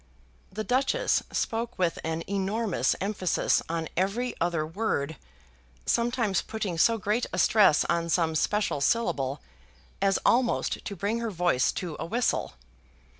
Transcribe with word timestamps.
The 0.51 0.63
Duchess 0.63 1.21
spoke 1.31 1.77
with 1.77 1.99
an 2.03 2.23
enormous 2.27 2.95
emphasis 2.99 3.61
on 3.69 3.87
every 3.95 4.33
other 4.41 4.65
word, 4.65 5.15
sometimes 5.85 6.41
putting 6.41 6.79
so 6.79 6.97
great 6.97 7.27
a 7.31 7.37
stress 7.37 7.85
on 7.85 8.09
some 8.09 8.33
special 8.33 8.81
syllable, 8.81 9.41
as 10.01 10.17
almost 10.25 10.83
to 10.85 10.95
bring 10.95 11.19
her 11.19 11.29
voice 11.29 11.71
to 11.73 11.93
a 11.99 12.05
whistle. 12.07 12.53